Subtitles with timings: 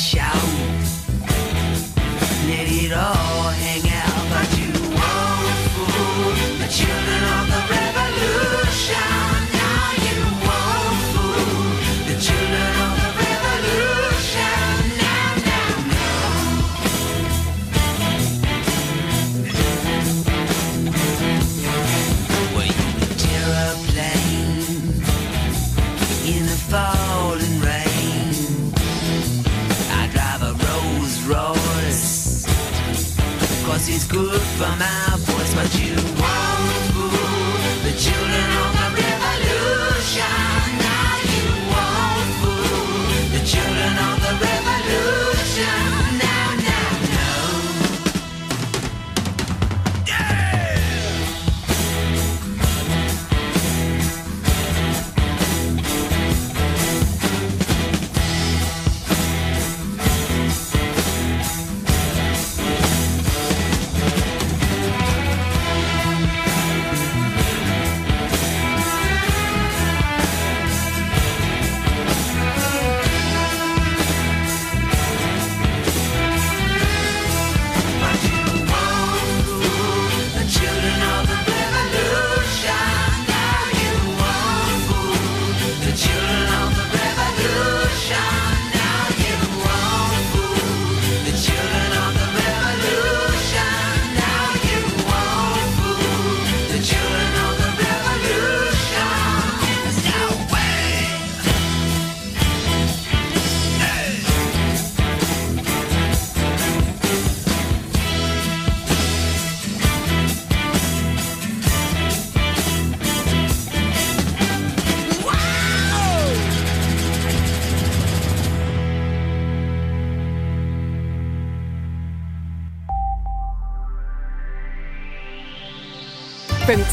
[0.00, 0.34] shout.
[2.46, 3.19] Let it all
[34.08, 36.09] Good for my voice, but you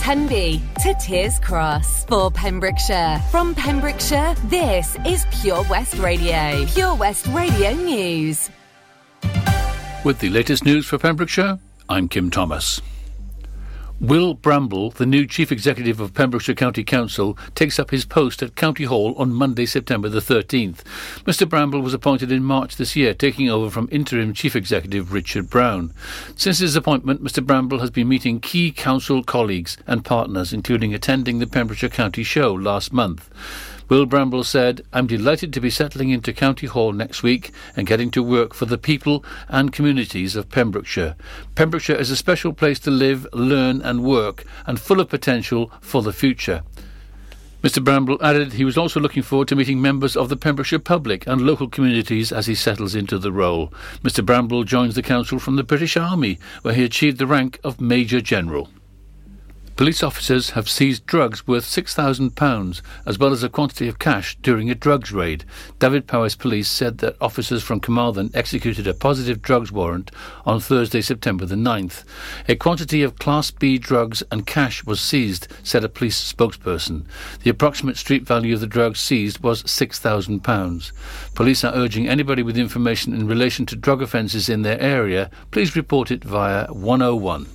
[0.07, 3.21] Tenby to Tiers Cross for Pembrokeshire.
[3.29, 6.65] From Pembrokeshire, this is Pure West Radio.
[6.67, 8.49] Pure West Radio News.
[10.05, 11.59] With the latest news for Pembrokeshire,
[11.89, 12.81] I'm Kim Thomas.
[13.99, 18.55] Will Bramble, the new Chief Executive of Pembrokeshire County Council, takes up his post at
[18.55, 20.83] County Hall on Monday, September the 13th.
[21.23, 25.49] Mr Bramble was appointed in March this year, taking over from interim Chief Executive Richard
[25.49, 25.93] Brown.
[26.35, 31.39] Since his appointment, Mr Bramble has been meeting key council colleagues and partners, including attending
[31.39, 33.31] the Pembrokeshire County Show last month.
[33.89, 38.11] Will Bramble said, I'm delighted to be settling into County Hall next week and getting
[38.11, 41.15] to work for the people and communities of Pembrokeshire.
[41.55, 46.01] Pembrokeshire is a special place to live, learn and work and full of potential for
[46.01, 46.63] the future.
[47.63, 51.25] Mr Bramble added he was also looking forward to meeting members of the Pembrokeshire public
[51.25, 53.73] and local communities as he settles into the role.
[54.03, 57.79] Mr Bramble joins the council from the British Army, where he achieved the rank of
[57.79, 58.69] Major General.
[59.77, 64.71] Police officers have seized drugs worth £6,000 as well as a quantity of cash during
[64.71, 65.45] a drugs raid.
[65.77, 70.09] Dyfed-Powys Police said that officers from Carmarthen executed a positive drugs warrant
[70.47, 72.03] on Thursday, September the 9th.
[72.47, 77.05] A quantity of Class B drugs and cash was seized, said a police spokesperson.
[77.43, 80.91] The approximate street value of the drugs seized was £6,000.
[81.35, 85.75] Police are urging anybody with information in relation to drug offences in their area, please
[85.75, 87.45] report it via 101.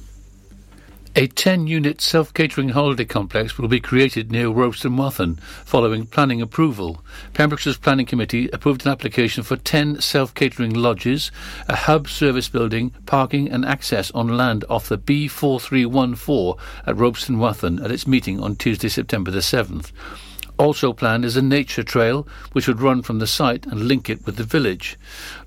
[1.15, 6.41] A 10 unit self catering holiday complex will be created near Robeston Wathen following planning
[6.41, 7.05] approval.
[7.34, 11.31] Pembrokeshire's Planning Committee approved an application for 10 self catering lodges,
[11.69, 17.84] a hub service building, parking and access on land off the B4314 at Robeston Wathen
[17.84, 19.93] at its meeting on Tuesday, September the 7th.
[20.62, 24.25] Also planned is a nature trail which would run from the site and link it
[24.25, 24.97] with the village.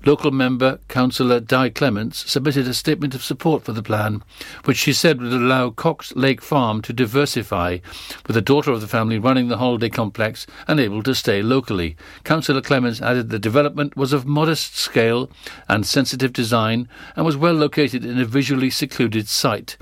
[0.04, 4.22] Local member Councillor Di Clements submitted a statement of support for the plan,
[4.66, 7.78] which she said would allow Cox Lake Farm to diversify,
[8.26, 11.96] with the daughter of the family running the holiday complex and able to stay locally.
[12.24, 15.30] Councillor Clements added the development was of modest scale
[15.66, 19.78] and sensitive design and was well located in a visually secluded site.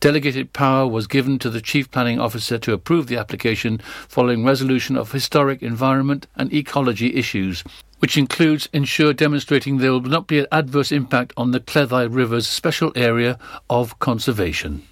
[0.00, 4.77] Delegated power was given to the Chief Planning Officer to approve the application following resolution
[4.96, 7.64] of historic environment and ecology issues,
[7.98, 12.46] which includes ensure demonstrating there will not be an adverse impact on the Cleddau River's
[12.46, 13.38] special area
[13.68, 14.86] of conservation.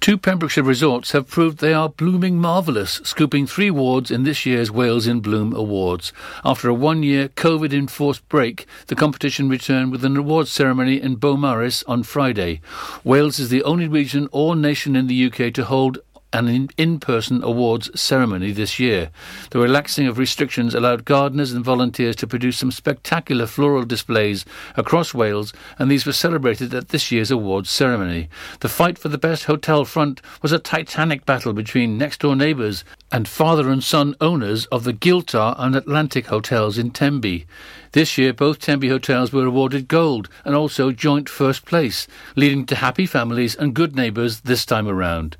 [0.00, 4.70] Two Pembrokeshire resorts have proved they are blooming marvellous, scooping three awards in this year's
[4.70, 6.10] Wales in Bloom Awards.
[6.42, 12.02] After a one-year COVID-enforced break, the competition returned with an awards ceremony in Beaumaris on
[12.02, 12.62] Friday.
[13.04, 15.98] Wales is the only region or nation in the UK to hold
[16.32, 19.10] an in person awards ceremony this year.
[19.50, 24.44] The relaxing of restrictions allowed gardeners and volunteers to produce some spectacular floral displays
[24.76, 28.28] across Wales, and these were celebrated at this year's awards ceremony.
[28.60, 32.84] The fight for the best hotel front was a titanic battle between next door neighbours
[33.12, 37.46] and father and son owners of the Giltar and Atlantic hotels in Tenby.
[37.92, 42.06] This year, both Tenby hotels were awarded gold and also joint first place,
[42.36, 45.36] leading to happy families and good neighbours this time around.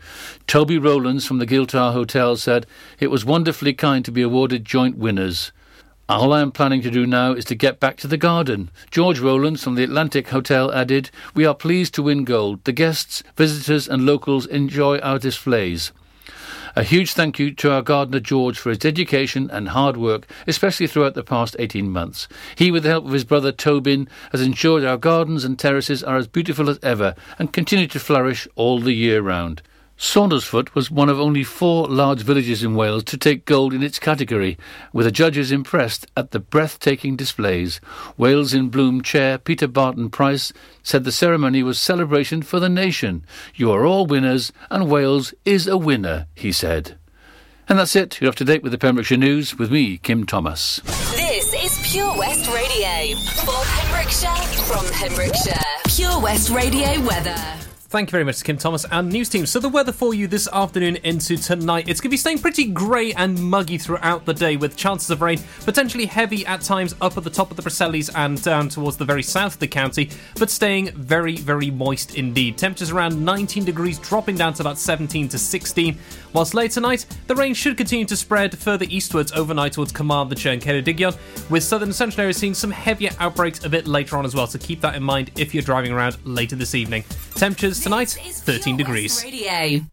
[0.48, 2.66] Toby Rowlands from the Giltar Hotel said,
[2.98, 5.52] It was wonderfully kind to be awarded joint winners.
[6.08, 8.72] All I am planning to do now is to get back to the garden.
[8.90, 12.64] George Rowlands from the Atlantic Hotel added, We are pleased to win gold.
[12.64, 15.92] The guests, visitors, and locals enjoy our displays.
[16.76, 20.86] A huge thank you to our gardener George for his dedication and hard work, especially
[20.86, 22.28] throughout the past 18 months.
[22.56, 26.16] He, with the help of his brother Tobin, has ensured our gardens and terraces are
[26.16, 29.62] as beautiful as ever and continue to flourish all the year round.
[30.00, 33.98] Saundersfoot was one of only four large villages in Wales to take gold in its
[33.98, 34.56] category,
[34.94, 37.82] with the judges impressed at the breathtaking displays.
[38.16, 43.26] Wales in Bloom chair Peter Barton Price said the ceremony was celebration for the nation.
[43.54, 46.96] You are all winners, and Wales is a winner, he said.
[47.68, 48.22] And that's it.
[48.22, 50.80] You're up to date with the Pembrokeshire News with me, Kim Thomas.
[51.14, 55.60] This is Pure West Radio for Pembrokeshire from Pembrokeshire.
[55.84, 57.69] Pure West Radio weather.
[57.90, 59.46] Thank you very much to Kim Thomas and News Team.
[59.46, 62.66] So, the weather for you this afternoon into tonight, it's going to be staying pretty
[62.66, 67.16] grey and muggy throughout the day with chances of rain, potentially heavy at times up
[67.16, 70.08] at the top of the Preseli's and down towards the very south of the county,
[70.38, 72.56] but staying very, very moist indeed.
[72.56, 75.98] Temperatures around 19 degrees, dropping down to about 17 to 16.
[76.32, 80.52] Whilst late tonight, the rain should continue to spread further eastwards overnight towards Command Carmarthenshire
[80.52, 81.16] and Ceredigion,
[81.50, 84.46] with southern and central areas seeing some heavier outbreaks a bit later on as well,
[84.46, 87.04] so keep that in mind if you're driving around later this evening.
[87.34, 89.22] Temperatures tonight, 13 degrees.
[89.24, 89.84] Radio.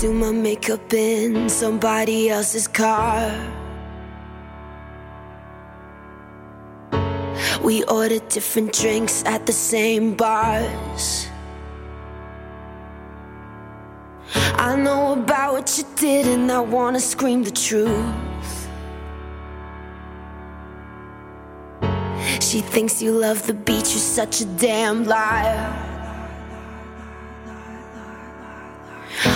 [0.00, 3.32] Do my makeup in somebody else's car.
[7.64, 11.28] We order different drinks at the same bars.
[14.34, 18.68] I know about what you did, and I wanna scream the truth.
[22.42, 25.95] She thinks you love the beach, you're such a damn liar.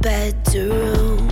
[0.00, 1.28] Bedroom.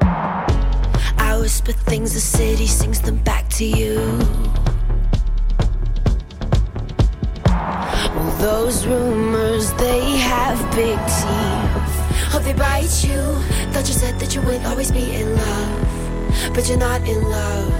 [0.00, 3.96] I whisper things, the city sings them back to you.
[7.46, 11.96] Well, those rumors, they have big teeth.
[12.32, 13.20] Oh, they bite you.
[13.72, 16.54] Thought you said that you would always be in love.
[16.54, 17.72] But you're not in love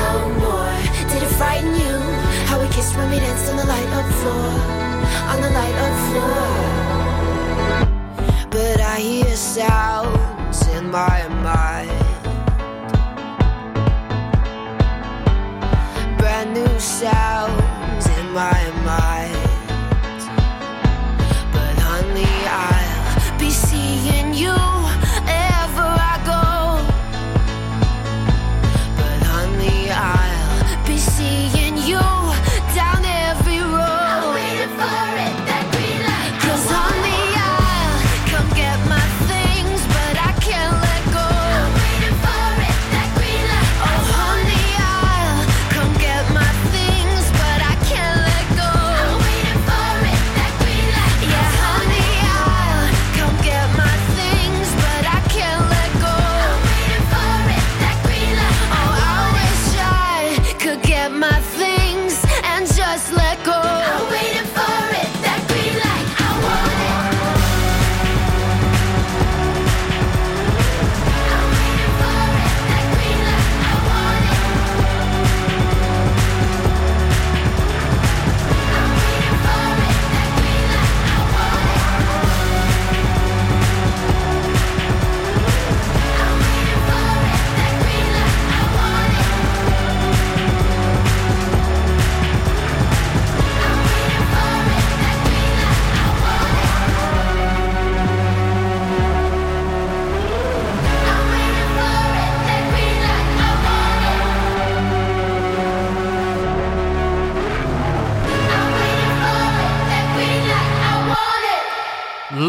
[0.00, 0.76] no more.
[1.10, 1.96] Did it frighten you?
[2.48, 4.50] How we kissed when we danced on the light of floor.
[5.32, 6.99] On the light of floor.
[8.50, 11.99] But I hear sounds in my mind.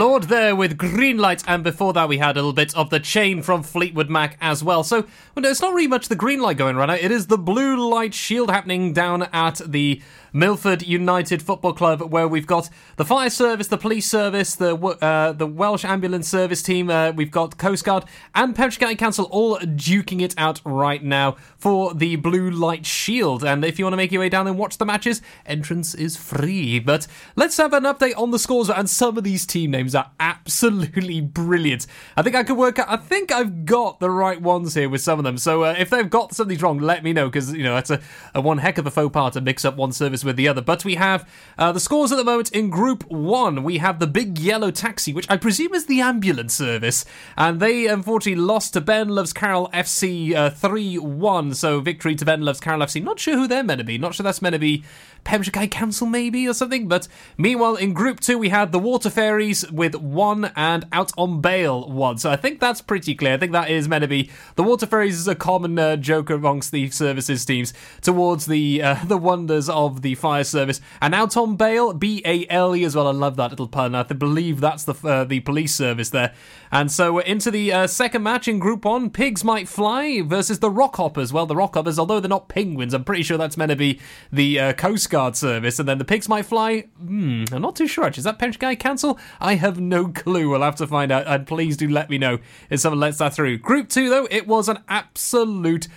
[0.02, 3.00] Lorde there with Green Light, and before that we had a little bit of the
[3.00, 4.84] chain from Fleetwood Mac as well.
[4.84, 5.02] So,
[5.36, 6.96] well, no, it's not really much the green light going right now.
[6.96, 10.02] It is the blue light shield happening down at the
[10.34, 15.34] Milford United Football Club, where we've got the fire service, the police service, the uh,
[15.34, 16.90] the Welsh ambulance service team.
[16.90, 21.36] Uh, we've got Coast Guard and Pembrokeshire County Council all duking it out right now
[21.58, 23.44] for the blue light shield.
[23.44, 26.16] And if you want to make your way down and watch the matches, entrance is
[26.16, 26.80] free.
[26.80, 28.70] But let's have an update on the scores.
[28.70, 31.88] And some of these team names are absolutely brilliant.
[32.16, 32.90] I think I could work out.
[32.90, 35.38] I think I've got the right ones here with some of them.
[35.38, 38.00] So uh, if they've got something wrong, let me know because you know that's a,
[38.34, 40.62] a one heck of a faux pas to mix up one service with the other.
[40.62, 43.64] But we have uh, the scores at the moment in Group One.
[43.64, 47.06] We have the Big Yellow Taxi, which I presume is the ambulance service,
[47.38, 51.54] and they unfortunately lost to Ben Loves Carol FC three one.
[51.54, 53.04] So victory to Ben Loves Carol FC.
[53.04, 54.00] Not sure who they're meant to be.
[54.00, 54.84] Not sure that's meant to be
[55.24, 56.88] Pembrokeshire Council maybe or something.
[56.88, 61.12] But meanwhile, in Group Two, we had the Water Fairies with with one and Out
[61.18, 62.18] on Bail one.
[62.18, 63.34] So I think that's pretty clear.
[63.34, 66.30] I think that is meant to be the Water Fairies is a common uh, joke
[66.30, 70.82] amongst the services teams towards the uh, the wonders of the fire service.
[71.02, 73.08] And now Tom Bale, B A L E as well.
[73.08, 73.96] I love that little pun.
[73.96, 76.34] I believe that's the uh, the police service there.
[76.72, 79.10] And so we're into the uh, second match in Group One.
[79.10, 81.34] Pigs might fly versus the Rockhoppers.
[81.34, 84.00] Well, the Rockhoppers, although they're not penguins, I'm pretty sure that's meant to be
[84.32, 85.80] the uh, Coast Guard service.
[85.80, 86.82] And then the Pigs might fly.
[86.98, 88.06] Hmm, I'm not too sure.
[88.06, 88.22] Actually.
[88.22, 89.20] Is that Pension Guy Council?
[89.40, 90.50] I have no clue.
[90.50, 91.28] We'll have to find out.
[91.28, 92.40] And please do let me know
[92.70, 93.58] if someone lets that through.
[93.58, 95.88] Group Two, though, it was an absolute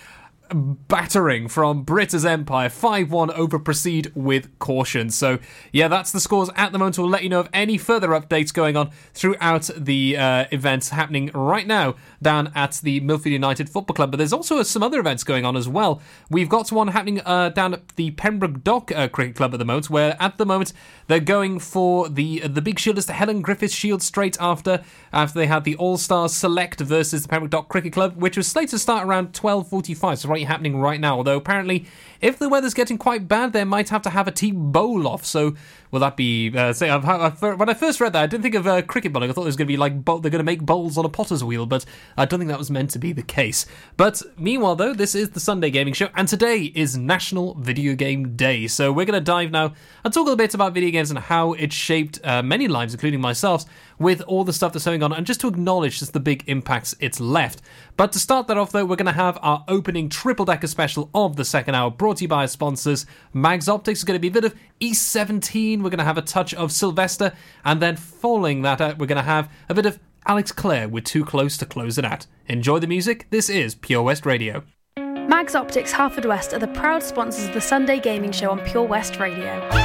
[0.53, 5.09] battering from Brita's Empire 5 1 over Proceed with caution.
[5.09, 5.39] So,
[5.71, 6.97] yeah, that's the scores at the moment.
[6.97, 11.31] We'll let you know of any further updates going on throughout the uh, events happening
[11.33, 14.11] right now down at the Milford United Football Club.
[14.11, 16.01] But there's also some other events going on as well.
[16.29, 19.65] We've got one happening uh, down at the Pembroke Dock uh, Cricket Club at the
[19.65, 20.73] moment, where at the moment
[21.07, 25.47] they're going for the the big shield the Helen Griffiths Shield straight after after they
[25.47, 28.79] had the All Stars Select versus the Pembroke Dock Cricket Club, which was slated to
[28.79, 30.19] start around 12:45.
[30.19, 31.17] So happening right now.
[31.17, 31.85] Although apparently,
[32.21, 35.25] if the weather's getting quite bad, they might have to have a team bowl off.
[35.25, 35.55] So
[35.91, 36.51] will that be?
[36.55, 39.13] Uh, say, I've, I've, when I first read that, I didn't think of uh, cricket
[39.13, 39.29] bowling.
[39.29, 41.05] I thought it was going to be like bowl, they're going to make bowls on
[41.05, 41.85] a potter's wheel, but
[42.17, 43.65] I don't think that was meant to be the case.
[43.97, 48.35] But meanwhile, though, this is the Sunday Gaming Show, and today is National Video Game
[48.35, 48.67] Day.
[48.67, 51.19] So we're going to dive now and talk a little bit about video games and
[51.19, 53.65] how it shaped uh, many lives, including myself,
[53.97, 56.95] with all the stuff that's going on, and just to acknowledge just the big impacts
[56.99, 57.61] it's left.
[57.97, 61.09] But to start that off, though, we're going to have our opening triple decker special
[61.13, 63.05] of the second hour, brought to you by our sponsors.
[63.33, 65.77] Mags Optics is going to be a bit of E17.
[65.81, 67.33] We're going to have a touch of Sylvester,
[67.63, 71.03] and then following that, out, we're going to have a bit of Alex Clare with
[71.03, 72.27] Too Close to Close It Out.
[72.47, 73.27] Enjoy the music.
[73.29, 74.63] This is Pure West Radio.
[74.97, 79.17] Mags Optics Haverfordwest are the proud sponsors of the Sunday Gaming Show on Pure West
[79.19, 79.84] Radio.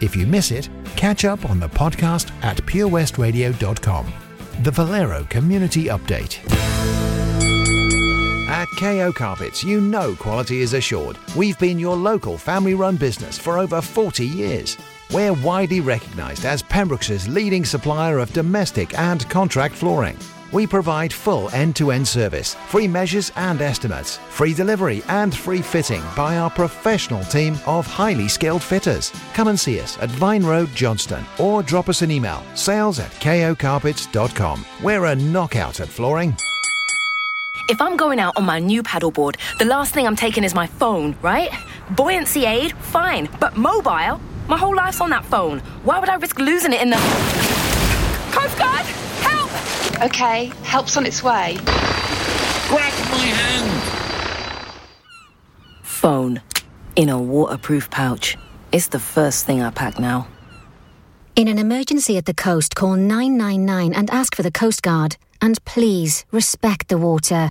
[0.00, 4.12] If you miss it, catch up on the podcast at purewestradio.com.
[4.62, 6.38] The Valero Community Update.
[8.48, 11.16] At KO Carpets, you know quality is assured.
[11.36, 14.76] We've been your local family run business for over 40 years.
[15.12, 20.16] We're widely recognised as Pembroke's leading supplier of domestic and contract flooring.
[20.52, 25.62] We provide full end to end service, free measures and estimates, free delivery and free
[25.62, 29.12] fitting by our professional team of highly skilled fitters.
[29.34, 33.10] Come and see us at Vine Road, Johnston, or drop us an email sales at
[33.12, 34.64] kocarpets.com.
[34.82, 36.36] We're a knockout at flooring.
[37.68, 40.66] If I'm going out on my new paddleboard, the last thing I'm taking is my
[40.66, 41.50] phone, right?
[41.90, 44.20] Buoyancy aid, fine, but mobile?
[44.48, 45.60] My whole life's on that phone.
[45.84, 46.96] Why would I risk losing it in the.
[48.32, 49.09] Coast Guard!
[50.00, 50.10] Help!
[50.10, 51.56] Okay, help's on its way.
[52.68, 53.82] Grab my hand!
[55.82, 56.40] Phone.
[56.96, 58.36] In a waterproof pouch.
[58.72, 60.26] It's the first thing I pack now.
[61.36, 65.16] In an emergency at the coast, call 999 and ask for the Coast Guard.
[65.40, 67.50] And please respect the water.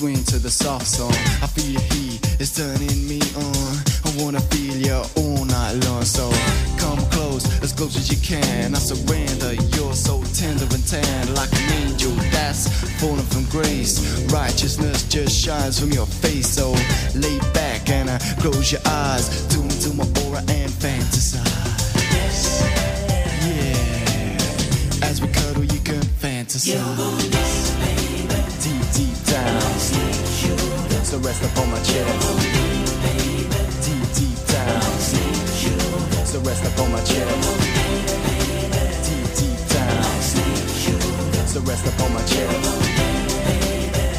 [0.00, 1.12] Swing to the soft song.
[1.44, 3.76] I feel your heat, it's turning me on.
[4.08, 6.04] I wanna feel you all night long.
[6.04, 6.30] So
[6.80, 8.74] come close, as close as you can.
[8.74, 12.64] I surrender, you're so tender and tan, like an angel that's
[12.98, 14.00] fallen from grace.
[14.32, 16.48] Righteousness just shines from your face.
[16.48, 16.72] So
[17.14, 19.28] lay back and uh, close your eyes.
[19.52, 21.44] Tune into my aura and fantasize.
[22.16, 22.64] Yes.
[23.44, 27.99] Yeah, as we cuddle, you can fantasize.
[28.62, 29.60] Deep, deep down.
[31.02, 32.38] So rest upon my chest.
[33.84, 34.82] Deep, deep down.
[36.26, 37.60] So rest upon my chest.
[39.06, 40.04] Deep, deep down.
[41.46, 42.80] So rest upon my chest.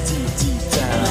[0.09, 1.07] Deep, deep down.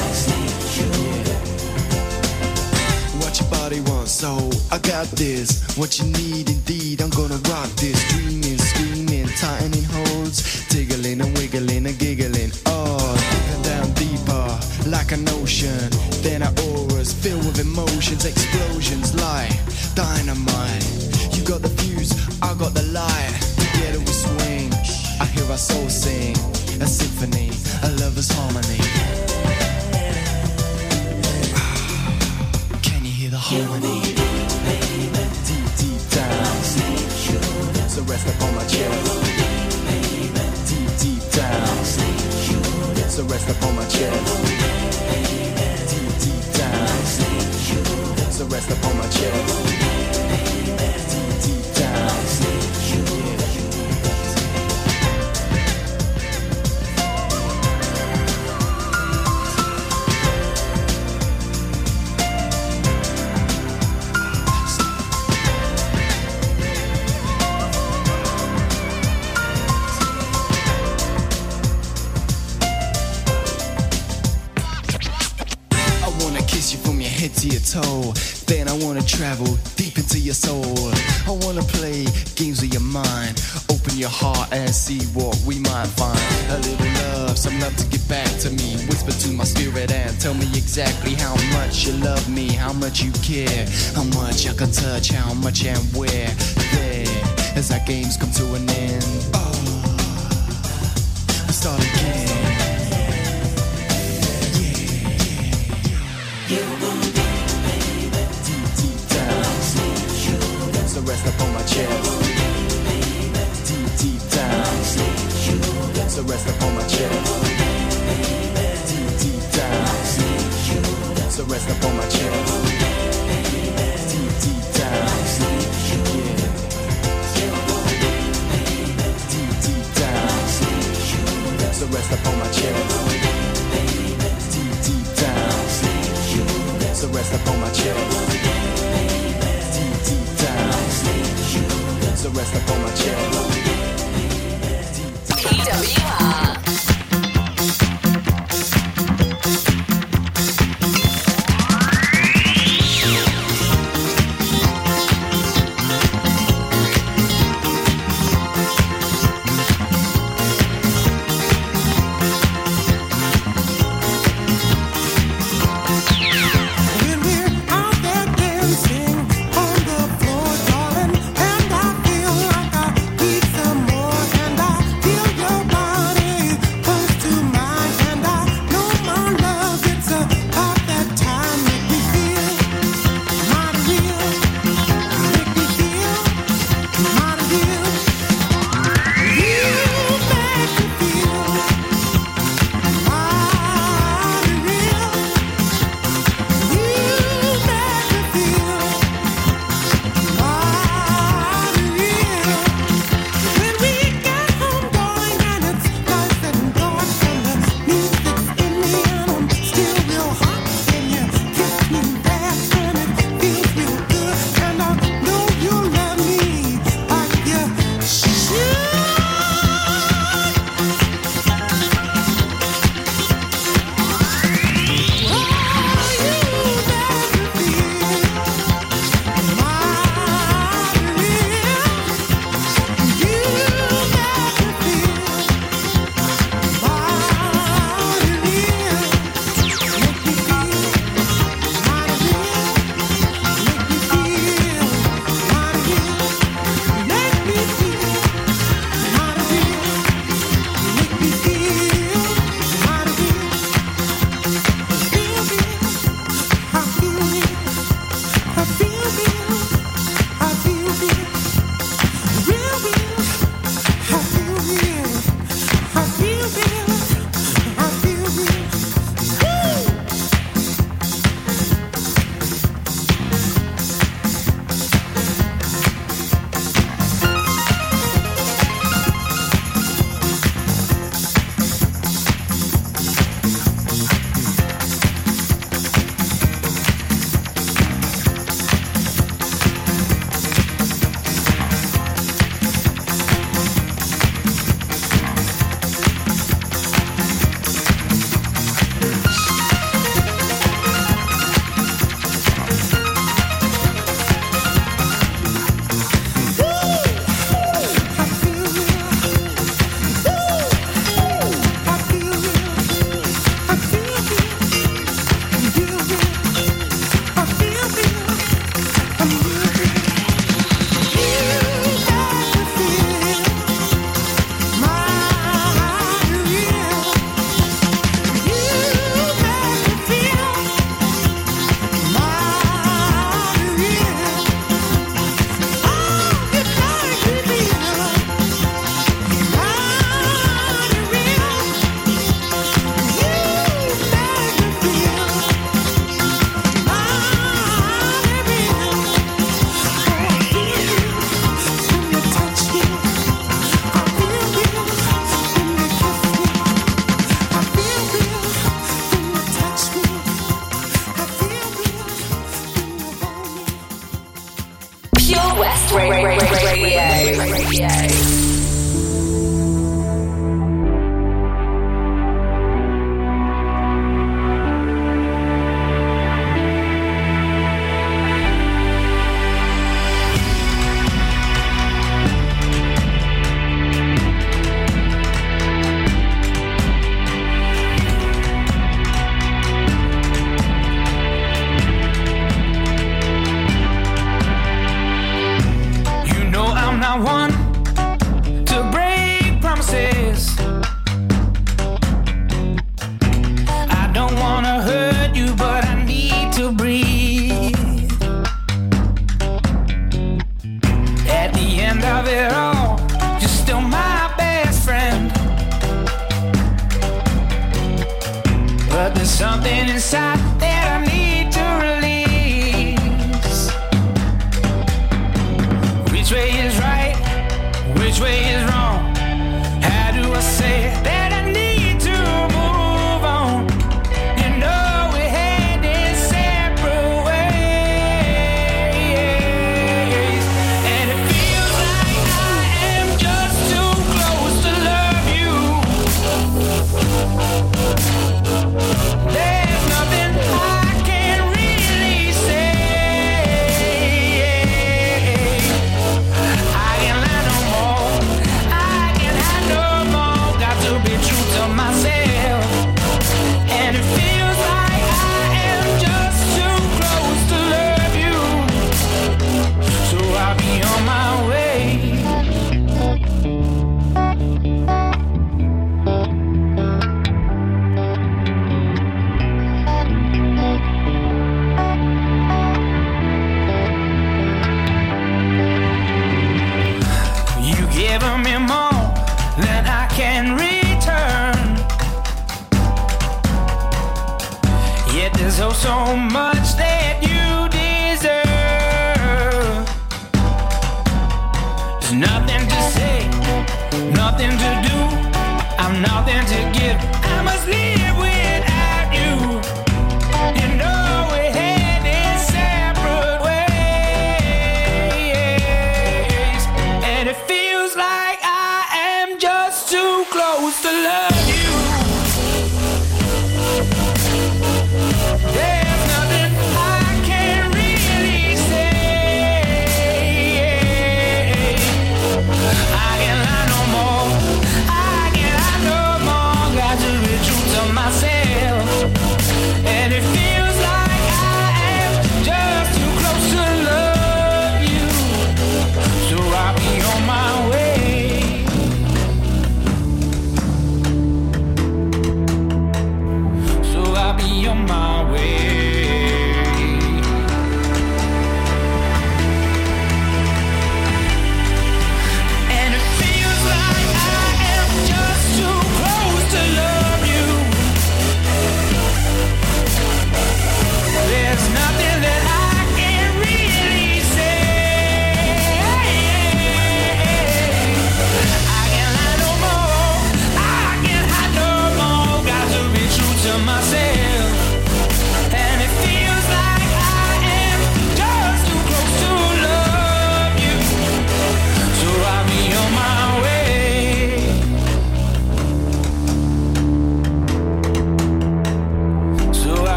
[3.21, 5.77] What your body wants, so I got this.
[5.77, 7.97] What you need, indeed, I'm gonna rock this.
[8.11, 9.80] Dreaming, screaming, tightening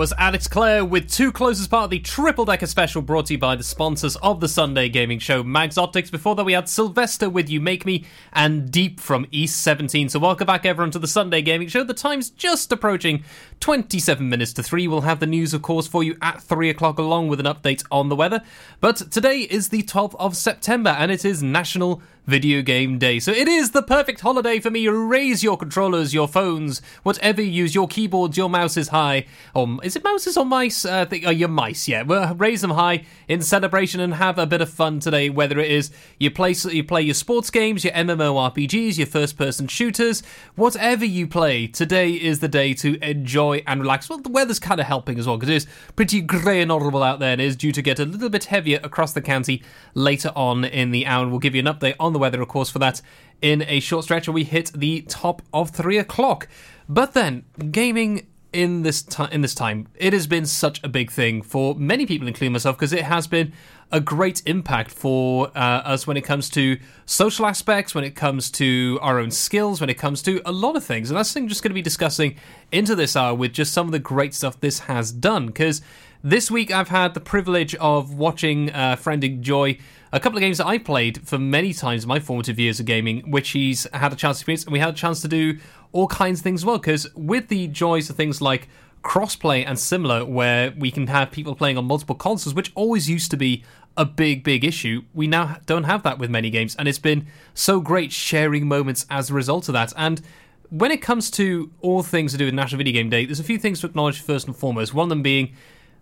[0.00, 3.38] was Alex Clare with two closes part of the Triple Decker special brought to you
[3.40, 6.08] by the sponsors of the Sunday Gaming Show, Mags Optics.
[6.08, 10.08] Before that, we had Sylvester with You Make Me and Deep from East 17.
[10.08, 11.82] So, welcome back, everyone, to the Sunday Gaming Show.
[11.82, 13.24] The time's just approaching
[13.58, 14.86] 27 minutes to 3.
[14.86, 17.84] We'll have the news, of course, for you at 3 o'clock, along with an update
[17.90, 18.40] on the weather.
[18.78, 23.18] But today is the 12th of September, and it is National Video Game Day.
[23.18, 24.86] So it is the perfect holiday for me.
[24.86, 29.26] Raise your controllers, your phones, whatever you use, your keyboards, your mouse is high.
[29.54, 30.19] Or um, is it mouse?
[30.20, 30.84] Mouses or mice?
[30.84, 32.02] Uh, think, oh, your mice, yeah.
[32.02, 35.30] Well, raise them high in celebration and have a bit of fun today.
[35.30, 40.22] Whether it is you play you play your sports games, your MMORPGs, your first-person shooters,
[40.56, 44.10] whatever you play, today is the day to enjoy and relax.
[44.10, 47.02] Well, the weather's kind of helping as well because it is pretty grey and horrible
[47.02, 49.62] out there, and is due to get a little bit heavier across the county
[49.94, 51.22] later on in the hour.
[51.22, 53.00] And we'll give you an update on the weather, of course, for that
[53.40, 56.46] in a short stretch we hit the top of three o'clock.
[56.90, 61.10] But then, gaming in this time, in this time, it has been such a big
[61.10, 63.52] thing for many people, including myself, because it has been
[63.92, 68.50] a great impact for uh, us when it comes to social aspects, when it comes
[68.50, 71.10] to our own skills, when it comes to a lot of things.
[71.10, 72.36] And that's something I'm just going to be discussing
[72.70, 75.46] into this hour with just some of the great stuff this has done.
[75.46, 75.82] Because
[76.22, 79.78] this week I've had the privilege of watching uh, friend Enjoy
[80.12, 82.86] a couple of games that I played for many times in my formative years of
[82.86, 85.58] gaming, which he's had a chance to experience, and we had a chance to do
[85.92, 86.78] all kinds of things as well.
[86.78, 88.68] Because with the joys of things like
[89.02, 93.30] crossplay and similar, where we can have people playing on multiple consoles, which always used
[93.30, 93.64] to be
[93.96, 97.26] a big, big issue, we now don't have that with many games, and it's been
[97.54, 99.92] so great sharing moments as a result of that.
[99.96, 100.22] And
[100.70, 103.44] when it comes to all things to do with National Video Game Day, there's a
[103.44, 104.94] few things to acknowledge first and foremost.
[104.94, 105.54] One of them being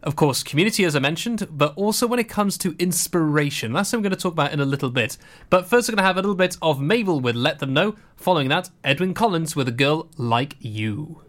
[0.03, 3.73] of course, community, as I mentioned, but also when it comes to inspiration.
[3.73, 5.19] That's what I'm going to talk about in a little bit.
[5.51, 7.97] But first, we're going to have a little bit of Mabel with Let Them Know.
[8.17, 11.23] Following that, Edwyn Collins with A Girl Like You.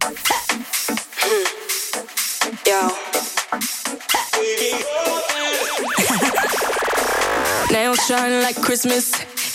[2.66, 2.90] Yo.
[7.72, 9.39] Nails shine like Christmas.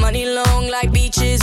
[0.00, 1.40] Money long like beaches.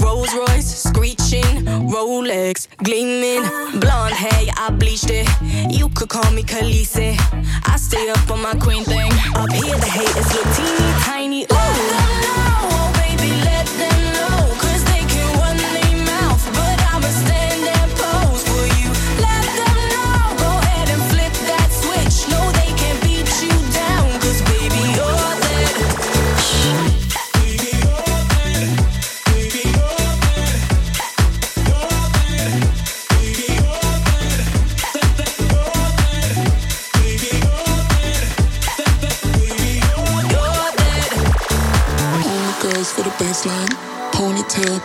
[0.00, 3.42] Rolls Royce screeching, Rolex gleaming,
[3.80, 5.28] blonde hair, I bleached it.
[5.70, 7.16] You could call me Khaleesi.
[7.66, 9.12] I stay up on my queen thing.
[9.34, 11.46] Up here, the haters look teeny tiny.
[11.52, 12.07] Ooh.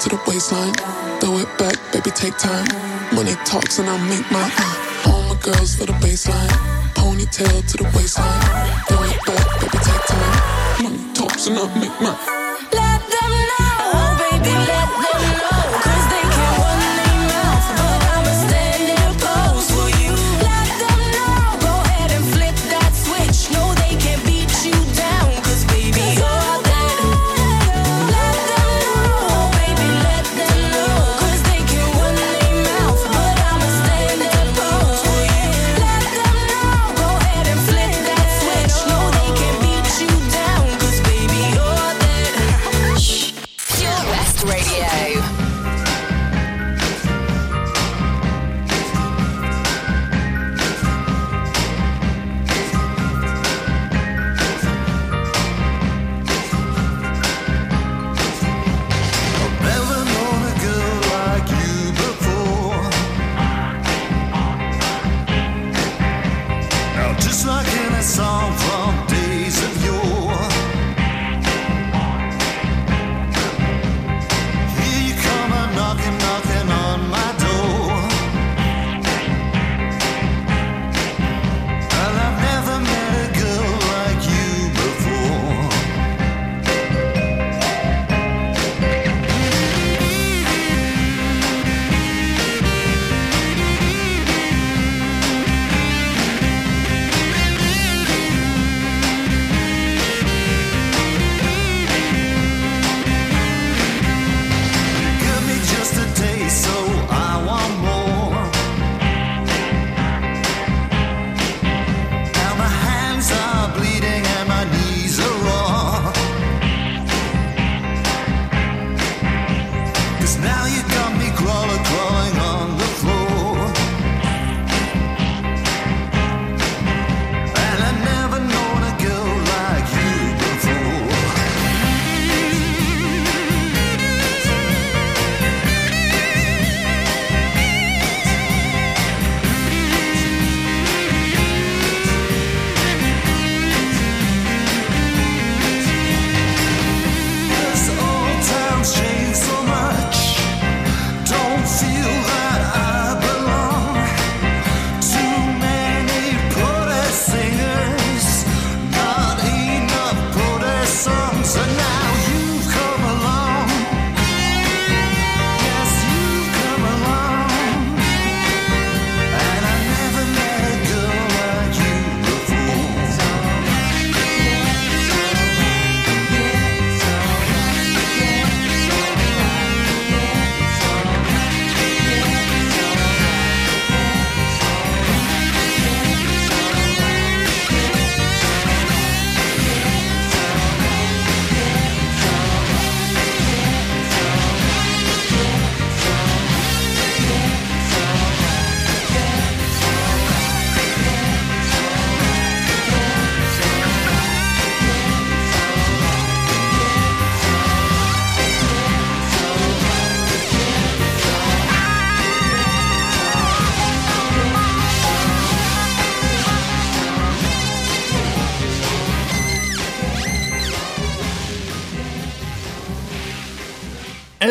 [0.04, 0.74] To the waistline.
[1.22, 2.68] Throw it back, baby, take time.
[3.16, 4.52] Money talks and I'll make mine.
[4.58, 6.52] Uh, all my girls for the baseline.
[6.94, 8.42] Ponytail to the waistline.
[8.88, 10.84] Throw it back, baby, take time.
[10.84, 12.20] Money talks and I'll make mine.
[12.76, 14.83] Let them know, oh baby, let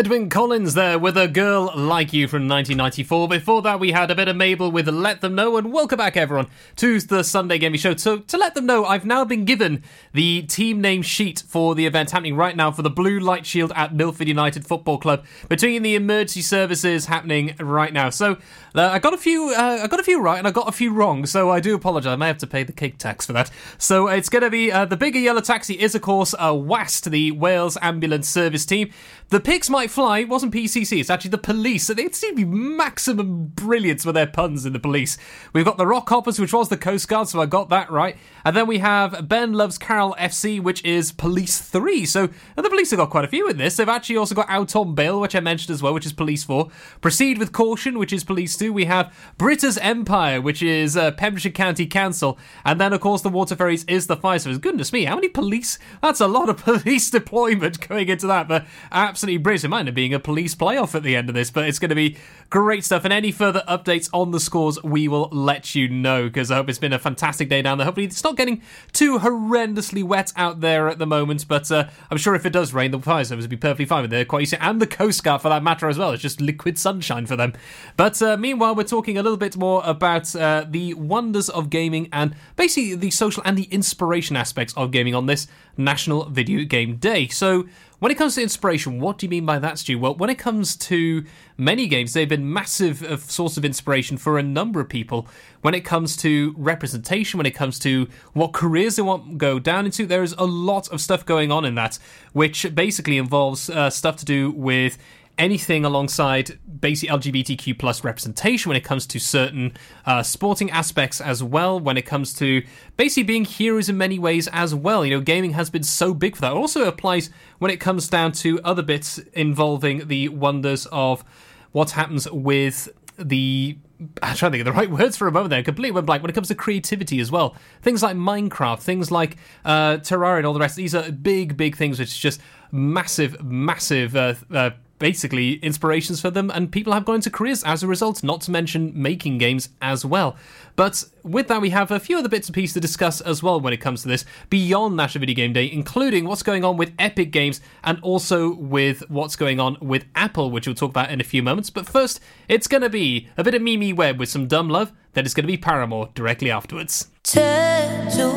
[0.03, 3.28] Edwyn Collins there with a girl like you from 1994.
[3.28, 6.16] Before that, we had a bit of Mabel with Let Them Know, and welcome back,
[6.16, 7.94] everyone, to the Sunday Gaming Show.
[7.94, 11.86] So, to let them know, I've now been given the team name sheet for the
[11.86, 15.84] event happening right now for the Blue Light Shield at Milford United Football Club between
[15.84, 18.11] the emergency services happening right now.
[18.11, 18.38] So,
[18.74, 20.72] uh, I got a few, uh, I got a few right, and I got a
[20.72, 21.26] few wrong.
[21.26, 22.11] So, I do apologise.
[22.11, 23.53] I may have to pay the cake tax for that.
[23.78, 27.09] So, it's going to be uh, the bigger yellow taxi is, of course, uh, WAST,
[27.09, 28.90] the Wales Ambulance Service Team.
[29.33, 30.24] The pigs might fly.
[30.24, 31.01] Wasn't PCC.
[31.01, 31.87] It's actually the police.
[31.87, 35.16] So they seem to be maximum brilliance with their puns in the police.
[35.55, 38.18] We've got the Rock Hoppers, which was the Coast Guard, so I got that right.
[38.45, 42.05] And then we have Ben Loves Carol FC, which is Police 3.
[42.05, 43.76] So the police have got quite a few in this.
[43.76, 46.45] They've actually also got Out on Bail, which I mentioned as well, which is Police
[46.45, 46.68] 4.
[47.01, 48.70] Proceed with Caution, which is Police 2.
[48.70, 52.39] We have Brita's Empire, which is uh, Pembrokeshire County Council.
[52.66, 54.59] And then, of course, the Water Fairies is the Fire Service.
[54.59, 55.78] Goodness me, how many police?
[56.03, 58.47] That's a lot of police deployment going into that.
[58.47, 59.64] But absolutely brilliant.
[59.64, 61.79] It might end up being a police playoff at the end of this, but it's
[61.79, 62.16] going to be
[62.51, 63.05] great stuff.
[63.05, 66.68] And any further updates on the scores, we will let you know because I hope
[66.68, 67.85] it's been a fantastic day down there.
[67.85, 68.62] Hopefully, it's not getting
[68.93, 72.73] too horrendously wet out there at the moment, but uh, I'm sure if it does
[72.73, 74.29] rain, the fire service will be perfectly fine with it.
[74.29, 76.11] Quite easy, and the Coast Guard for that matter as well.
[76.11, 77.53] It's just liquid sunshine for them.
[77.97, 82.09] But uh, meanwhile, we're talking a little bit more about uh, the wonders of gaming
[82.12, 85.47] and basically the social and the inspiration aspects of gaming on this
[85.77, 87.29] National Video Game Day.
[87.29, 87.66] So.
[88.03, 89.96] When it comes to inspiration, what do you mean by that, Stu?
[89.96, 91.24] Well, when it comes to
[91.57, 95.28] many games, they've been massive uh, source of inspiration for a number of people.
[95.61, 99.61] When it comes to representation, when it comes to what careers they want to go
[99.61, 102.00] down into, there is a lot of stuff going on in that,
[102.32, 104.98] which basically involves uh, stuff to do with
[105.43, 109.72] anything alongside basic LGBTQ plus representation when it comes to certain
[110.07, 111.80] uh, sporting aspects as well.
[111.80, 112.62] When it comes to
[112.97, 115.05] basically being heroes in many ways as well.
[115.05, 116.53] You know, gaming has been so big for that.
[116.53, 117.28] It also applies
[117.59, 121.24] when it comes down to other bits involving the wonders of
[121.72, 122.88] what happens with
[123.18, 123.76] the
[124.22, 125.62] I'm trying to think of the right words for a moment there.
[125.62, 127.57] Completely went blank when it comes to creativity as well.
[127.82, 130.76] Things like Minecraft, things like uh, Terraria, and all the rest.
[130.76, 132.40] These are big, big things, which is just
[132.70, 134.16] massive, massive.
[134.16, 134.70] Uh, uh,
[135.03, 138.53] basically inspirations for them and people have gone into careers as a result not to
[138.53, 140.36] mention making games as well.
[140.76, 143.61] But with that we have a few other bits and pieces to discuss as well
[143.61, 146.92] when it comes to this beyond national video game day including what's going on with
[147.00, 151.20] epic games and also with what's going on with apple which we'll talk about in
[151.20, 151.68] a few moments.
[151.68, 154.92] But first it's going to be a bit of mimi webb with some dumb love
[155.14, 157.09] then it's going to be paramore directly afterwards.
[157.24, 158.30] Tattoo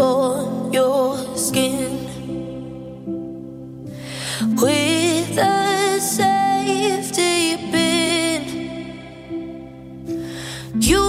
[0.00, 2.08] on your skin
[10.74, 11.07] You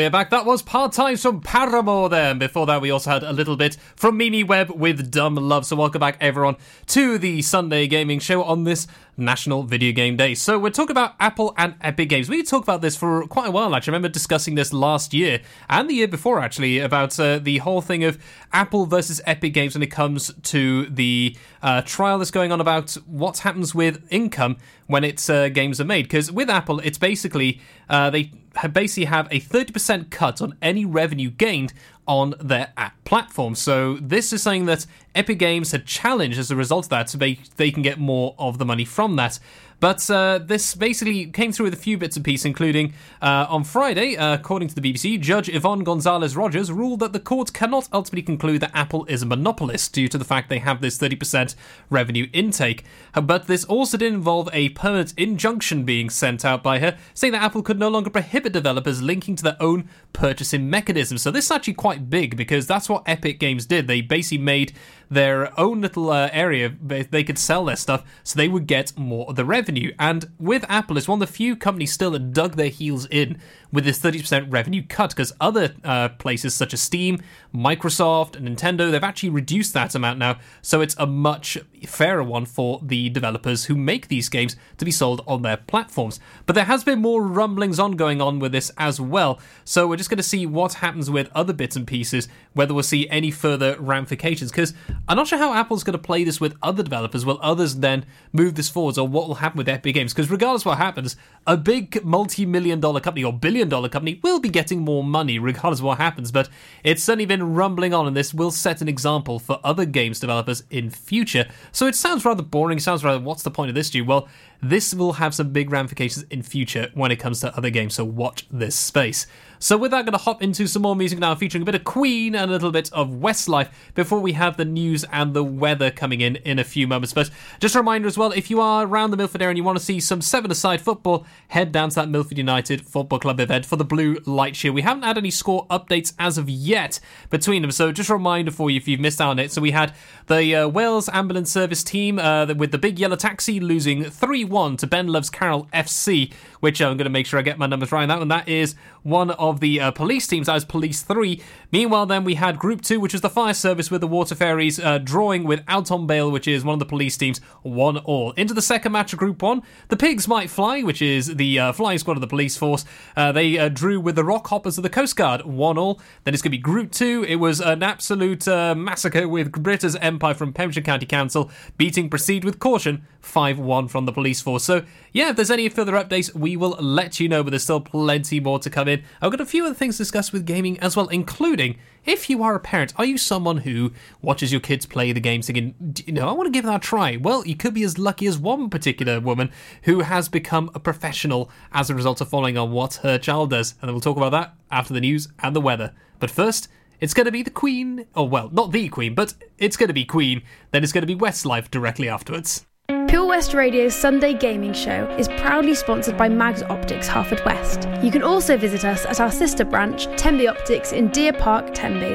[0.00, 0.30] we're back.
[0.30, 2.30] That was part time from Paramore there.
[2.30, 5.66] And before that, we also had a little bit from Mimi Webb with Dumb Love.
[5.66, 8.86] So, welcome back, everyone, to the Sunday Gaming Show on this
[9.20, 10.34] National Video Game Day.
[10.34, 12.28] So, we're talking about Apple and Epic Games.
[12.28, 13.92] We talked about this for quite a while, actually.
[13.92, 17.80] I remember discussing this last year and the year before, actually, about uh, the whole
[17.80, 18.18] thing of
[18.52, 22.92] Apple versus Epic Games when it comes to the uh, trial that's going on about
[23.06, 24.56] what happens with income
[24.86, 26.02] when its uh, games are made.
[26.02, 28.32] Because with Apple, it's basically uh, they
[28.72, 31.72] basically have a 30% cut on any revenue gained
[32.06, 33.54] on their app platform.
[33.54, 37.18] So this is something that Epic Games had challenged as a result of that, so
[37.18, 39.38] they they can get more of the money from that.
[39.80, 43.64] But uh, this basically came through with a few bits and pieces, including uh, on
[43.64, 47.88] Friday, uh, according to the BBC, Judge Yvonne Gonzalez Rogers ruled that the court cannot
[47.90, 51.54] ultimately conclude that Apple is a monopolist due to the fact they have this 30%
[51.88, 52.84] revenue intake.
[53.14, 57.32] Uh, But this also did involve a permanent injunction being sent out by her, saying
[57.32, 61.16] that Apple could no longer prohibit developers linking to their own purchasing mechanism.
[61.16, 63.86] So this is actually quite big because that's what Epic Games did.
[63.86, 64.72] They basically made
[65.10, 68.96] their own little uh, area they they could sell their stuff so they would get
[68.96, 69.92] more of the revenue.
[69.98, 73.38] And with apple it's one of the few companies still that dug their heels in
[73.72, 77.20] with this 30% revenue cut because other uh, places such as Steam,
[77.54, 80.38] Microsoft, and Nintendo, they've actually reduced that amount now.
[80.62, 84.90] So it's a much fairer one for the developers who make these games to be
[84.90, 86.20] sold on their platforms.
[86.46, 89.40] But there has been more rumblings on going on with this as well.
[89.64, 92.82] So we're just going to see what happens with other bits and pieces, whether we'll
[92.82, 94.50] see any further ramifications.
[94.50, 94.74] Because
[95.08, 97.24] I'm not sure how Apple's going to play this with other developers.
[97.24, 100.12] Will others then move this forwards, or what will happen with Epic Games?
[100.12, 101.16] Because regardless what happens,
[101.46, 105.80] a big multi-million dollar company or billion dollar company will be getting more money regardless
[105.80, 106.32] of what happens.
[106.32, 106.48] But
[106.82, 110.64] it's certainly been rumbling on, and this will set an example for other games developers
[110.70, 111.46] in future.
[111.72, 112.78] So it sounds rather boring.
[112.78, 114.04] Sounds rather, what's the point of this, Stu?
[114.04, 114.28] Well,
[114.62, 117.94] this will have some big ramifications in future when it comes to other games.
[117.94, 119.26] So watch this space.
[119.62, 121.74] So with that, I'm going to hop into some more music now, featuring a bit
[121.74, 125.44] of Queen and a little bit of Westlife before we have the news and the
[125.44, 127.12] weather coming in in a few moments.
[127.12, 127.28] But
[127.60, 129.76] just a reminder as well, if you are around the Milford area and you want
[129.76, 133.76] to see some seven-a-side football, head down to that Milford United Football Club event for
[133.76, 134.72] the Blue Light Show.
[134.72, 136.98] We haven't had any score updates as of yet
[137.28, 139.52] between them, so just a reminder for you if you've missed out on it.
[139.52, 139.92] So we had
[140.26, 144.86] the uh, Wales Ambulance Service team uh, with the big yellow taxi losing 3-1 to
[144.86, 148.04] Ben Loves Carroll FC, which I'm going to make sure I get my numbers right
[148.04, 148.28] on that one.
[148.28, 150.46] That is one of the uh, police teams.
[150.46, 151.42] That was Police 3.
[151.72, 154.78] Meanwhile, then we had Group 2, which was the fire service with the Water Fairies
[154.78, 158.32] uh, drawing with Out on Bail, which is one of the police teams, 1 all.
[158.32, 161.72] Into the second match of Group 1, the Pigs Might Fly, which is the uh,
[161.72, 162.84] flying squad of the police force.
[163.16, 166.00] Uh, they uh, drew with the Rock Hoppers of the Coast Guard, 1 all.
[166.24, 167.24] Then it's going to be Group 2.
[167.28, 172.44] It was an absolute uh, massacre with Brita's Empire from Pembrokeshire County Council beating Proceed
[172.44, 174.64] with Caution, 5 1 from the police force.
[174.64, 177.80] So, yeah, if there's any further updates, we will let you know, but there's still
[177.80, 179.02] plenty more to come in.
[179.20, 182.54] I've got a few other things discussed with gaming as well, including if you are
[182.54, 185.74] a parent, are you someone who watches your kids play the game thinking,
[186.04, 187.16] you know, I want to give that a try?
[187.16, 189.50] Well, you could be as lucky as one particular woman
[189.84, 193.76] who has become a professional as a result of following on what her child does.
[193.80, 195.94] And then we'll talk about that after the news and the weather.
[196.18, 196.68] But first,
[197.00, 198.04] it's going to be the Queen.
[198.14, 200.42] Oh, well, not the Queen, but it's going to be Queen.
[200.70, 202.66] Then it's going to be Westlife directly afterwards.
[203.10, 208.04] Pure West Radio's Sunday Gaming Show is proudly sponsored by Mags Optics Haverfordwest.
[208.04, 212.14] You can also visit us at our sister branch, Tenby Optics in Deer Park, Tenby.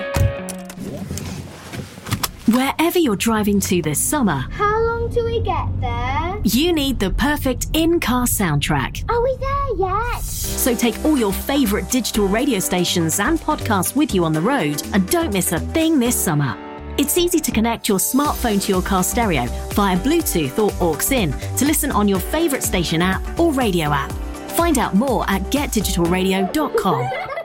[2.49, 6.39] Wherever you're driving to this summer, How long do we get there?
[6.45, 9.03] you need the perfect in car soundtrack.
[9.09, 10.21] Are we there yet?
[10.21, 14.81] So take all your favourite digital radio stations and podcasts with you on the road
[14.93, 16.57] and don't miss a thing this summer.
[16.97, 21.33] It's easy to connect your smartphone to your car stereo via Bluetooth or aux in
[21.57, 24.11] to listen on your favourite station app or radio app.
[24.51, 27.24] Find out more at getdigitalradio.com.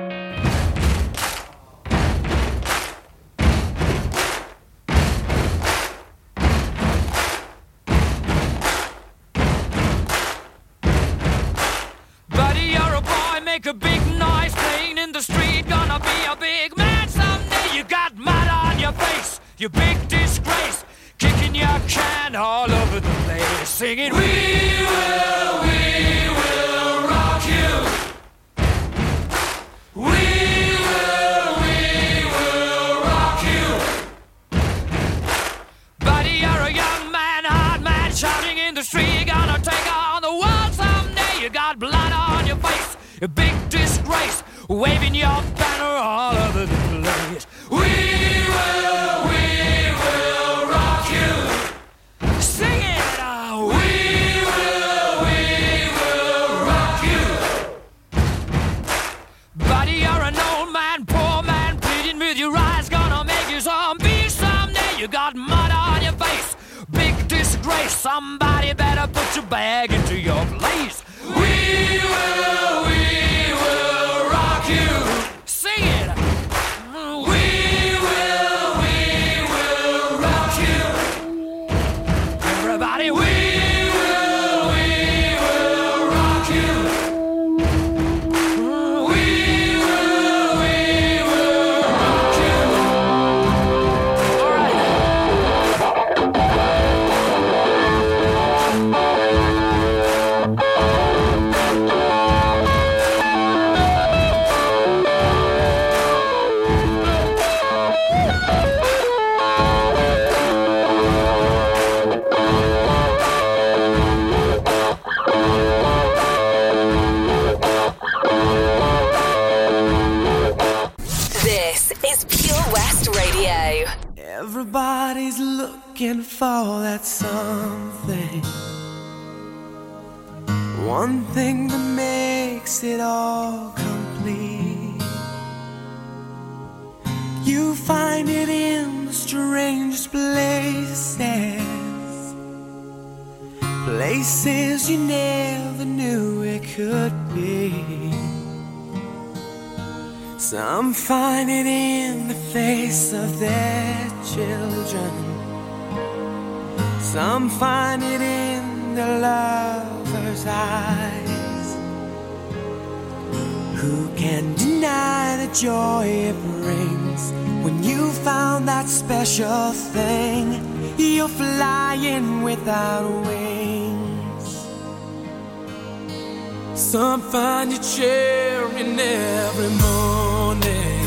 [177.61, 180.97] find your chair in every morning.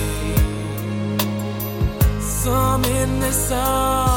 [2.21, 4.14] Some in the sun.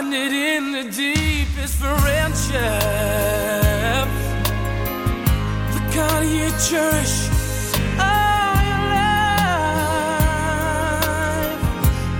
[0.00, 2.54] find it in the deepest friendship.
[5.74, 7.16] The kind you cherish
[8.08, 9.20] all your life.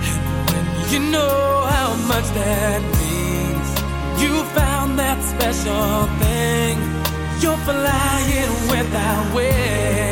[0.09, 0.19] And
[0.49, 3.67] when you know how much that means,
[4.21, 6.75] you found that special thing.
[7.41, 10.10] You're flying without wings.